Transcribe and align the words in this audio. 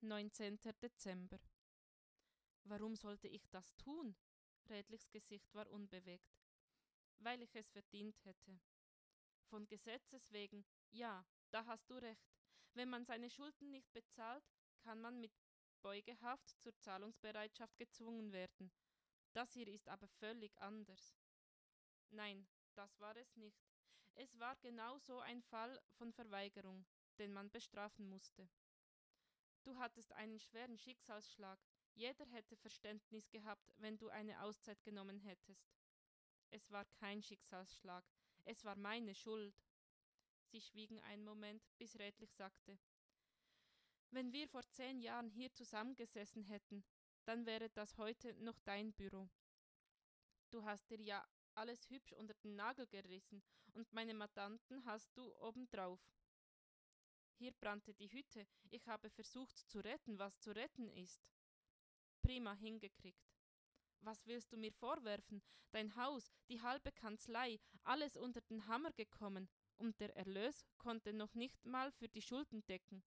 19. 0.00 0.60
Dezember. 0.80 1.40
Warum 2.64 2.94
sollte 2.94 3.26
ich 3.26 3.48
das 3.48 3.74
tun? 3.76 4.14
Redlichs 4.68 5.10
Gesicht 5.10 5.52
war 5.54 5.68
unbewegt. 5.70 6.38
Weil 7.18 7.42
ich 7.42 7.54
es 7.56 7.68
verdient 7.70 8.24
hätte. 8.24 8.60
Von 9.48 9.66
Gesetzes 9.66 10.30
wegen, 10.30 10.64
ja, 10.90 11.26
da 11.50 11.66
hast 11.66 11.90
du 11.90 11.94
recht. 11.94 12.28
Wenn 12.74 12.90
man 12.90 13.04
seine 13.06 13.28
Schulden 13.28 13.70
nicht 13.70 13.92
bezahlt, 13.92 14.44
kann 14.80 15.00
man 15.00 15.20
mit 15.20 15.32
Beugehaft 15.82 16.48
zur 16.60 16.78
Zahlungsbereitschaft 16.78 17.76
gezwungen 17.76 18.32
werden. 18.32 18.70
Das 19.32 19.52
hier 19.52 19.66
ist 19.66 19.88
aber 19.88 20.06
völlig 20.06 20.56
anders. 20.60 21.16
Nein, 22.10 22.46
das 22.74 23.00
war 23.00 23.16
es 23.16 23.36
nicht. 23.36 23.66
Es 24.14 24.38
war 24.38 24.56
genau 24.56 24.98
so 24.98 25.18
ein 25.18 25.42
Fall 25.42 25.80
von 25.96 26.12
Verweigerung, 26.12 26.86
den 27.18 27.32
man 27.32 27.50
bestrafen 27.50 28.08
musste. 28.08 28.48
Du 29.62 29.76
hattest 29.76 30.12
einen 30.12 30.38
schweren 30.38 30.78
Schicksalsschlag. 30.78 31.58
Jeder 31.94 32.26
hätte 32.26 32.56
Verständnis 32.56 33.28
gehabt, 33.30 33.72
wenn 33.78 33.98
du 33.98 34.08
eine 34.08 34.42
Auszeit 34.42 34.82
genommen 34.84 35.18
hättest. 35.20 35.66
Es 36.50 36.70
war 36.70 36.84
kein 36.84 37.22
Schicksalsschlag, 37.22 38.04
es 38.44 38.64
war 38.64 38.76
meine 38.76 39.14
Schuld. 39.14 39.54
Sie 40.46 40.60
schwiegen 40.60 41.00
einen 41.00 41.24
Moment, 41.24 41.62
bis 41.76 41.98
Redlich 41.98 42.32
sagte 42.32 42.78
Wenn 44.10 44.32
wir 44.32 44.48
vor 44.48 44.66
zehn 44.70 45.00
Jahren 45.00 45.28
hier 45.28 45.52
zusammengesessen 45.52 46.44
hätten, 46.44 46.84
dann 47.24 47.44
wäre 47.44 47.68
das 47.70 47.98
heute 47.98 48.32
noch 48.42 48.58
dein 48.60 48.92
Büro. 48.92 49.28
Du 50.50 50.64
hast 50.64 50.88
dir 50.88 51.00
ja 51.00 51.26
alles 51.54 51.90
hübsch 51.90 52.14
unter 52.14 52.34
den 52.34 52.56
Nagel 52.56 52.86
gerissen, 52.86 53.42
und 53.74 53.92
meine 53.92 54.14
Mandanten 54.14 54.84
hast 54.86 55.14
du 55.16 55.34
obendrauf. 55.42 56.00
Hier 57.38 57.52
brannte 57.52 57.94
die 57.94 58.10
Hütte. 58.10 58.46
Ich 58.70 58.88
habe 58.88 59.10
versucht 59.10 59.56
zu 59.56 59.78
retten, 59.78 60.18
was 60.18 60.40
zu 60.40 60.50
retten 60.50 60.90
ist. 60.90 61.22
Prima 62.20 62.54
hingekriegt. 62.54 63.32
Was 64.00 64.26
willst 64.26 64.52
du 64.52 64.56
mir 64.56 64.72
vorwerfen? 64.72 65.40
Dein 65.70 65.94
Haus, 65.94 66.32
die 66.48 66.60
halbe 66.60 66.90
Kanzlei, 66.90 67.60
alles 67.84 68.16
unter 68.16 68.40
den 68.40 68.66
Hammer 68.66 68.92
gekommen, 68.92 69.48
und 69.76 70.00
der 70.00 70.16
Erlös 70.16 70.64
konnte 70.78 71.12
noch 71.12 71.34
nicht 71.34 71.64
mal 71.64 71.92
für 71.92 72.08
die 72.08 72.22
Schulden 72.22 72.66
decken. 72.66 73.04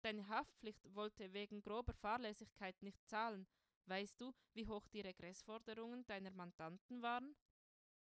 Deine 0.00 0.28
Haftpflicht 0.28 0.94
wollte 0.94 1.32
wegen 1.32 1.60
grober 1.60 1.94
Fahrlässigkeit 1.94 2.82
nicht 2.82 3.06
zahlen. 3.06 3.46
Weißt 3.86 4.20
du, 4.20 4.34
wie 4.54 4.66
hoch 4.66 4.88
die 4.88 5.00
Regressforderungen 5.00 6.04
deiner 6.06 6.32
Mandanten 6.32 7.00
waren? 7.00 7.36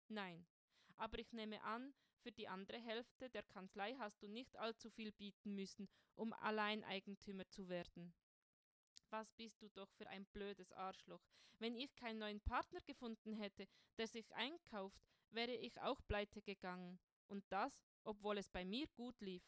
Nein. 0.08 0.47
Aber 0.97 1.19
ich 1.19 1.32
nehme 1.32 1.62
an, 1.62 1.94
für 2.19 2.33
die 2.33 2.48
andere 2.48 2.78
Hälfte 2.78 3.30
der 3.30 3.42
Kanzlei 3.42 3.94
hast 3.98 4.22
du 4.22 4.28
nicht 4.28 4.56
allzu 4.56 4.91
viel 4.91 5.12
bieten 5.12 5.55
müssen, 5.55 5.88
um 6.14 6.33
Alleineigentümer 6.33 7.48
zu 7.48 7.69
werden. 7.69 8.14
Was 9.10 9.33
bist 9.33 9.62
du 9.62 9.69
doch 9.70 9.91
für 9.92 10.08
ein 10.08 10.27
blödes 10.27 10.72
Arschloch. 10.72 11.22
Wenn 11.58 11.75
ich 11.75 11.94
keinen 11.97 12.19
neuen 12.19 12.41
Partner 12.41 12.80
gefunden 12.83 13.33
hätte, 13.33 13.66
der 13.97 14.06
sich 14.06 14.34
einkauft, 14.34 15.00
wäre 15.30 15.55
ich 15.55 15.80
auch 15.80 16.00
pleite 16.06 16.42
gegangen. 16.42 17.00
Und 17.27 17.44
das, 17.50 17.83
obwohl 18.05 18.38
es 18.38 18.48
bei 18.48 18.64
mir 18.64 18.86
gut 18.88 19.20
lief. 19.20 19.42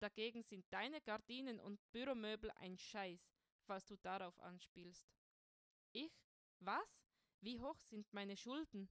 Dagegen 0.00 0.42
sind 0.42 0.66
deine 0.70 1.00
Gardinen 1.00 1.60
und 1.60 1.80
Büromöbel 1.92 2.50
ein 2.56 2.76
Scheiß, 2.76 3.32
falls 3.66 3.86
du 3.86 3.96
darauf 3.96 4.38
anspielst. 4.40 5.06
Ich? 5.92 6.12
Was? 6.58 7.04
Wie 7.40 7.60
hoch 7.60 7.78
sind 7.82 8.12
meine 8.12 8.36
Schulden? 8.36 8.90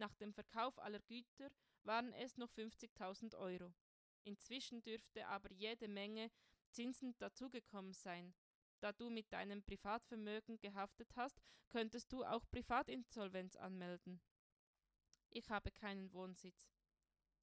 Nach 0.00 0.14
dem 0.14 0.32
Verkauf 0.32 0.78
aller 0.78 1.00
Güter 1.00 1.50
waren 1.82 2.14
es 2.14 2.38
noch 2.38 2.50
50.000 2.52 3.36
Euro. 3.36 3.74
Inzwischen 4.22 4.82
dürfte 4.82 5.26
aber 5.26 5.52
jede 5.52 5.88
Menge 5.88 6.30
Zinsen 6.70 7.14
dazugekommen 7.18 7.92
sein. 7.92 8.34
Da 8.80 8.92
du 8.92 9.10
mit 9.10 9.30
deinem 9.30 9.62
Privatvermögen 9.62 10.58
gehaftet 10.58 11.14
hast, 11.16 11.38
könntest 11.68 12.10
du 12.14 12.24
auch 12.24 12.48
Privatinsolvenz 12.50 13.56
anmelden. 13.56 14.22
Ich 15.28 15.50
habe 15.50 15.70
keinen 15.70 16.10
Wohnsitz. 16.14 16.72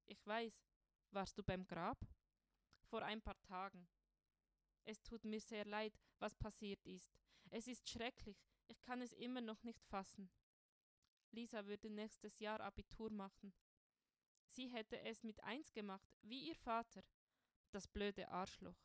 Ich 0.06 0.26
weiß. 0.26 0.66
Warst 1.12 1.38
du 1.38 1.44
beim 1.44 1.64
Grab? 1.64 2.00
Vor 2.90 3.02
ein 3.04 3.22
paar 3.22 3.38
Tagen. 3.38 3.88
Es 4.84 5.00
tut 5.04 5.24
mir 5.24 5.40
sehr 5.40 5.64
leid, 5.64 5.96
was 6.18 6.34
passiert 6.34 6.84
ist. 6.84 7.14
Es 7.50 7.68
ist 7.68 7.88
schrecklich. 7.88 8.36
Ich 8.66 8.82
kann 8.82 9.00
es 9.00 9.12
immer 9.12 9.42
noch 9.42 9.62
nicht 9.62 9.84
fassen. 9.84 10.28
Lisa 11.32 11.66
würde 11.66 11.90
nächstes 11.90 12.38
Jahr 12.38 12.60
Abitur 12.60 13.10
machen. 13.10 13.52
Sie 14.48 14.68
hätte 14.68 15.00
es 15.00 15.22
mit 15.22 15.42
eins 15.44 15.72
gemacht, 15.72 16.08
wie 16.22 16.48
ihr 16.48 16.56
Vater. 16.56 17.04
Das 17.70 17.86
blöde 17.86 18.28
Arschloch. 18.28 18.80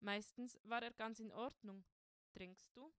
Meistens 0.00 0.58
war 0.62 0.82
er 0.82 0.92
ganz 0.92 1.18
in 1.18 1.32
Ordnung. 1.32 1.84
Trinkst 2.32 2.76
du? 2.76 2.92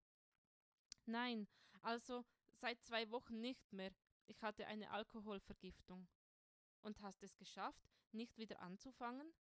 Nein, 1.05 1.47
also 1.81 2.25
seit 2.51 2.81
zwei 2.83 3.09
Wochen 3.09 3.39
nicht 3.39 3.71
mehr. 3.71 3.93
Ich 4.25 4.43
hatte 4.43 4.67
eine 4.67 4.91
Alkoholvergiftung. 4.91 6.07
Und 6.81 7.01
hast 7.01 7.23
es 7.23 7.35
geschafft, 7.37 7.89
nicht 8.11 8.37
wieder 8.37 8.59
anzufangen? 8.61 9.33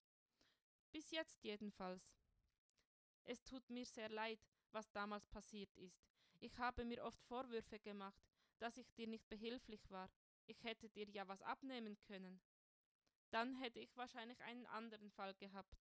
Bis 0.91 1.11
jetzt 1.11 1.43
jedenfalls. 1.43 2.17
Es 3.25 3.43
tut 3.43 3.69
mir 3.69 3.85
sehr 3.85 4.09
leid, 4.09 4.39
was 4.71 4.91
damals 4.91 5.27
passiert 5.27 5.75
ist. 5.77 6.01
Ich 6.39 6.57
habe 6.57 6.85
mir 6.85 7.03
oft 7.03 7.21
Vorwürfe 7.23 7.79
gemacht, 7.79 8.28
dass 8.59 8.77
ich 8.77 8.91
dir 8.93 9.07
nicht 9.07 9.27
behilflich 9.29 9.89
war. 9.89 10.09
Ich 10.45 10.63
hätte 10.63 10.89
dir 10.89 11.09
ja 11.09 11.27
was 11.27 11.41
abnehmen 11.41 11.97
können. 12.07 12.39
Dann 13.31 13.55
hätte 13.55 13.79
ich 13.79 13.95
wahrscheinlich 13.95 14.41
einen 14.43 14.65
anderen 14.67 15.11
Fall 15.11 15.33
gehabt. 15.35 15.77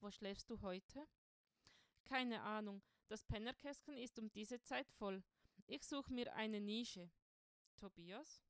Wo 0.00 0.10
schläfst 0.10 0.50
du 0.50 0.60
heute? 0.62 1.06
Keine 2.04 2.42
Ahnung. 2.42 2.82
Das 3.08 3.24
Pennerkästchen 3.24 3.96
ist 3.96 4.18
um 4.18 4.30
diese 4.32 4.60
Zeit 4.62 4.90
voll. 4.92 5.22
Ich 5.66 5.84
suche 5.84 6.12
mir 6.12 6.34
eine 6.34 6.60
Nische. 6.60 7.10
Tobias? 7.76 8.42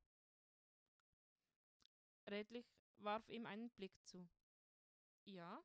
Redlich 2.29 2.65
warf 2.97 3.27
ihm 3.29 3.45
einen 3.45 3.69
Blick 3.71 3.93
zu. 4.03 4.27
Ja? 5.25 5.63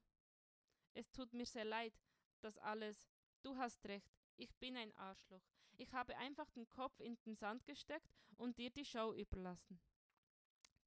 Es 0.94 1.10
tut 1.10 1.32
mir 1.32 1.46
sehr 1.46 1.64
leid, 1.64 1.94
dass 2.40 2.58
alles. 2.58 3.08
Du 3.42 3.56
hast 3.56 3.84
recht, 3.86 4.12
ich 4.36 4.54
bin 4.56 4.76
ein 4.76 4.94
Arschloch. 4.96 5.42
Ich 5.82 5.92
habe 5.94 6.16
einfach 6.16 6.48
den 6.52 6.68
Kopf 6.68 7.00
in 7.00 7.16
den 7.26 7.34
Sand 7.34 7.66
gesteckt 7.66 8.14
und 8.36 8.56
dir 8.56 8.70
die 8.70 8.84
Show 8.84 9.12
überlassen. 9.14 9.80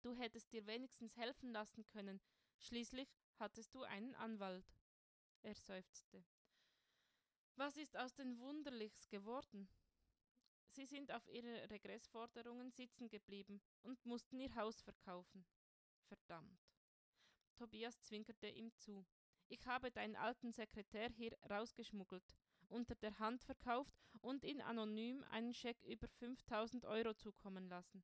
Du 0.01 0.13
hättest 0.13 0.53
dir 0.53 0.65
wenigstens 0.67 1.17
helfen 1.17 1.51
lassen 1.51 1.85
können. 1.87 2.21
Schließlich 2.59 3.09
hattest 3.37 3.75
du 3.75 3.83
einen 3.83 4.15
Anwalt. 4.15 4.73
Er 5.41 5.53
seufzte. 5.53 6.23
Was 7.57 7.75
ist 7.75 7.97
aus 7.97 8.15
den 8.15 8.39
Wunderlichs 8.39 9.09
geworden? 9.09 9.67
Sie 10.69 10.85
sind 10.85 11.11
auf 11.11 11.27
ihre 11.27 11.69
Regressforderungen 11.69 12.71
sitzen 12.71 13.09
geblieben 13.09 13.61
und 13.81 14.05
mussten 14.05 14.39
ihr 14.39 14.55
Haus 14.55 14.81
verkaufen. 14.81 15.45
Verdammt. 16.05 16.71
Tobias 17.57 18.01
zwinkerte 18.01 18.47
ihm 18.47 18.73
zu. 18.77 19.05
Ich 19.49 19.67
habe 19.67 19.91
deinen 19.91 20.15
alten 20.15 20.53
Sekretär 20.53 21.09
hier 21.09 21.37
rausgeschmuggelt 21.49 22.33
unter 22.69 22.95
der 22.95 23.17
Hand 23.19 23.43
verkauft 23.43 23.93
und 24.21 24.43
ihn 24.43 24.61
anonym 24.61 25.23
einen 25.31 25.53
Scheck 25.53 25.81
über 25.83 26.07
5000 26.07 26.85
Euro 26.85 27.13
zukommen 27.13 27.67
lassen. 27.69 28.03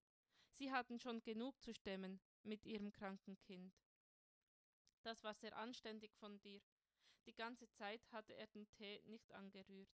Sie 0.52 0.72
hatten 0.72 1.00
schon 1.00 1.22
genug 1.22 1.62
zu 1.62 1.74
stemmen 1.74 2.20
mit 2.44 2.66
ihrem 2.66 2.92
kranken 2.92 3.38
Kind. 3.40 3.74
Das 5.04 5.24
war 5.24 5.34
sehr 5.34 5.58
anständig 5.58 6.14
von 6.16 6.40
dir. 6.42 6.62
Die 7.26 7.34
ganze 7.34 7.70
Zeit 7.72 8.02
hatte 8.12 8.34
er 8.34 8.48
den 8.48 8.70
Tee 8.70 9.02
nicht 9.06 9.32
angerührt. 9.34 9.90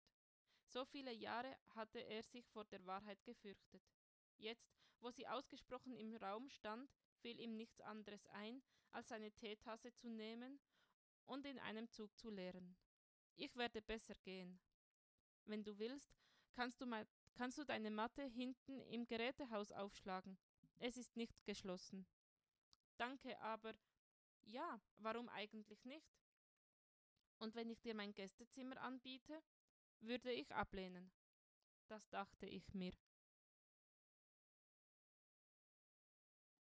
So 0.66 0.84
viele 0.86 1.14
Jahre 1.14 1.56
hatte 1.76 2.00
er 2.00 2.24
sich 2.24 2.48
vor 2.50 2.66
der 2.66 2.86
Wahrheit 2.86 3.24
gefürchtet. 3.24 3.82
Jetzt, 4.38 4.70
wo 5.00 5.12
sie 5.12 5.28
ausgesprochen 5.28 5.96
im 5.96 6.16
Raum 6.16 6.50
stand, 6.50 6.92
fiel 7.22 7.40
ihm 7.40 7.56
nichts 7.56 7.80
anderes 7.82 8.28
ein, 8.28 8.62
als 8.92 9.10
seine 9.10 9.32
Teetasse 9.32 9.94
zu 9.94 10.10
nehmen 10.10 10.60
und 11.26 11.46
in 11.46 11.60
einem 11.60 11.90
Zug 11.90 12.18
zu 12.18 12.30
leeren. 12.30 12.76
Ich 13.36 13.56
werde 13.56 13.82
besser 13.82 14.16
gehen. 14.24 14.60
Wenn 15.48 15.64
du 15.64 15.78
willst, 15.80 16.14
kannst 16.54 16.82
du, 16.82 16.86
mal, 16.86 17.08
kannst 17.36 17.58
du 17.58 17.64
deine 17.64 17.90
Matte 17.90 18.24
hinten 18.24 18.82
im 18.82 19.06
Gerätehaus 19.06 19.72
aufschlagen. 19.72 20.38
Es 20.80 20.98
ist 20.98 21.16
nicht 21.16 21.44
geschlossen. 21.46 22.06
Danke, 22.98 23.40
aber 23.42 23.74
ja, 24.44 24.80
warum 24.98 25.30
eigentlich 25.30 25.84
nicht? 25.86 26.08
Und 27.40 27.56
wenn 27.56 27.70
ich 27.70 27.80
dir 27.82 27.96
mein 27.96 28.14
Gästezimmer 28.14 28.82
anbiete, 28.82 29.42
würde 30.02 30.32
ich 30.32 30.54
ablehnen. 30.54 31.12
Das 31.88 32.10
dachte 32.10 32.46
ich 32.46 32.74
mir. 32.74 32.94